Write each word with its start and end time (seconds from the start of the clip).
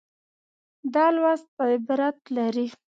دا 0.93 1.05
لوست 1.15 1.47
عبرت 1.67 2.19
لري. 2.35 2.67